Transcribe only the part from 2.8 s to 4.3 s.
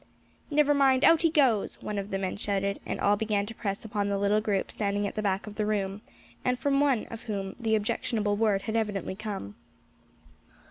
and all began to press upon the